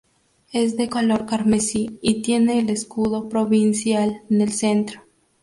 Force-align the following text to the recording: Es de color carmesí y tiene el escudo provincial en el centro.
Es 0.51 0.77
de 0.77 0.89
color 0.89 1.27
carmesí 1.27 1.99
y 2.01 2.23
tiene 2.23 2.57
el 2.57 2.71
escudo 2.71 3.29
provincial 3.29 4.23
en 4.31 4.41
el 4.41 4.51
centro. 4.51 5.01